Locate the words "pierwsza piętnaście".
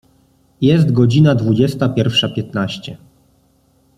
1.89-2.97